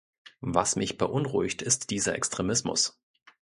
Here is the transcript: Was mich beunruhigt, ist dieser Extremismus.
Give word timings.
Was 0.55 0.77
mich 0.77 0.97
beunruhigt, 0.97 1.61
ist 1.61 1.91
dieser 1.91 2.15
Extremismus. 2.15 2.99